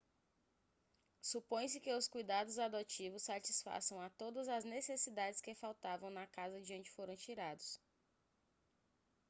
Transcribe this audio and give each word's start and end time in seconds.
supõe-se 1.31 1.79
que 1.87 1.93
os 1.97 2.07
cuidados 2.07 2.57
adotivos 2.57 3.21
satisfaçam 3.21 4.01
a 4.01 4.09
todas 4.09 4.47
as 4.47 4.63
necessidades 4.65 5.39
que 5.41 5.53
faltavam 5.53 6.09
na 6.09 6.25
casa 6.25 6.59
de 6.59 6.73
onde 6.73 6.89
foram 6.89 7.15
tirados 7.15 7.79